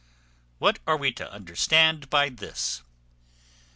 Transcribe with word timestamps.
What 0.57 0.79
are 0.87 0.97
we 0.97 1.11
to 1.11 1.31
understand 1.31 2.09
by 2.09 2.29
this? 2.29 2.81